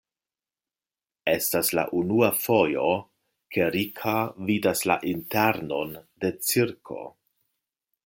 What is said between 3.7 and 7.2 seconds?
Rika vidas la internon de cirko.